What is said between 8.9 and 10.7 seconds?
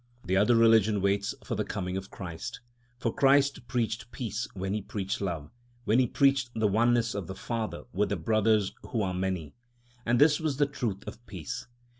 are many. And this was the